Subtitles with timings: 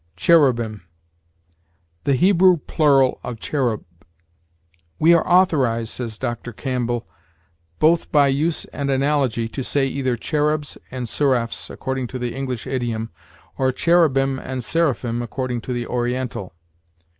[0.15, 0.81] CHERUBIM.
[2.05, 3.85] The Hebrew plural of cherub.
[4.97, 6.51] "We are authorized," says Dr.
[6.53, 7.07] Campbell,
[7.77, 12.65] "both by use and analogy, to say either cherubs and seraphs, according to the English
[12.65, 13.11] idiom,
[13.59, 16.55] or cherubim and seraphim, according to the Oriental.